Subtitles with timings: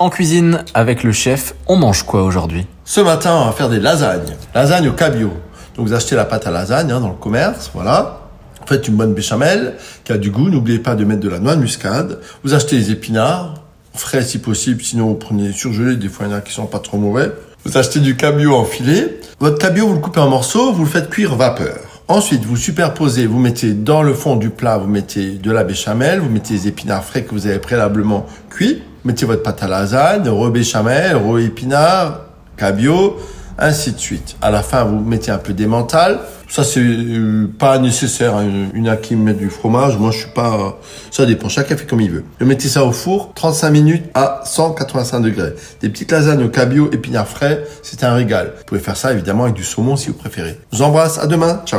[0.00, 2.68] En cuisine, avec le chef, on mange quoi aujourd'hui?
[2.84, 4.36] Ce matin, on va faire des lasagnes.
[4.54, 5.32] Lasagnes au cabillaud.
[5.74, 8.20] Donc vous achetez la pâte à lasagne hein, dans le commerce, voilà.
[8.60, 9.74] Vous faites une bonne béchamel
[10.04, 10.50] qui a du goût.
[10.50, 12.20] N'oubliez pas de mettre de la noix de muscade.
[12.44, 13.54] Vous achetez les épinards,
[13.92, 15.96] frais si possible, sinon vous prenez surgelés.
[15.96, 17.32] Des fois, il y en a qui sont pas trop mauvais.
[17.64, 19.18] Vous achetez du cabillaud en filet.
[19.40, 21.76] Votre cabillaud, vous le coupez en morceaux, vous le faites cuire vapeur.
[22.06, 26.20] Ensuite, vous superposez, vous mettez dans le fond du plat, vous mettez de la béchamel,
[26.20, 30.28] vous mettez les épinards frais que vous avez préalablement cuits mettez votre pâte à lasagne,
[30.28, 32.20] re-béchamel, re-épinard,
[32.56, 33.16] cabillaud,
[33.58, 34.36] ainsi de suite.
[34.42, 36.20] À la fin, vous mettez un peu d'émental.
[36.48, 38.38] Ça, c'est euh, pas nécessaire.
[38.74, 39.98] Une a qui met du fromage.
[39.98, 40.78] Moi, je suis pas...
[41.10, 41.48] Ça dépend.
[41.48, 42.24] Chacun fait comme il veut.
[42.38, 45.54] Vous mettez ça au four, 35 minutes à 185 degrés.
[45.80, 48.52] Des petites lasagnes au cabillaud, épinards frais, c'est un régal.
[48.58, 50.58] Vous pouvez faire ça, évidemment, avec du saumon si vous préférez.
[50.72, 51.18] Je vous embrasse.
[51.18, 51.62] À demain.
[51.66, 51.76] Ciao.